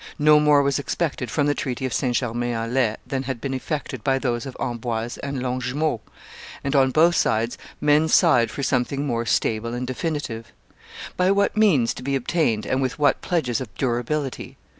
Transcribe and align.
No 0.17 0.39
more 0.39 0.63
was 0.63 0.79
expected 0.79 1.29
from 1.29 1.45
the 1.45 1.53
treaty 1.53 1.85
of 1.85 1.93
St. 1.93 2.15
Germain 2.15 2.55
en 2.55 2.73
Laye 2.73 2.95
than 3.05 3.21
had 3.21 3.39
been 3.39 3.53
effected 3.53 4.03
by 4.03 4.17
those 4.17 4.47
of 4.47 4.57
Amboise 4.59 5.19
and 5.19 5.43
Longjumeau, 5.43 6.01
and 6.63 6.75
on 6.75 6.89
both 6.89 7.13
sides 7.15 7.55
men 7.79 8.07
sighed 8.07 8.49
for 8.49 8.63
something 8.63 9.05
more 9.05 9.27
stable 9.27 9.75
and 9.75 9.85
definitive. 9.85 10.53
By 11.17 11.29
what 11.29 11.55
means 11.55 11.93
to 11.93 12.01
be 12.01 12.15
obtained 12.15 12.65
and 12.65 12.81
with 12.81 12.97
what 12.97 13.21
pledges 13.21 13.61
of 13.61 13.71
durability? 13.75 14.57